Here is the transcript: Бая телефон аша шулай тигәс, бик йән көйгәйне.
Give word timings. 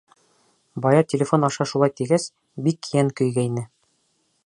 Бая 0.85 1.01
телефон 1.13 1.45
аша 1.49 1.69
шулай 1.73 1.95
тигәс, 2.01 2.27
бик 2.69 2.93
йән 2.97 3.15
көйгәйне. 3.21 3.69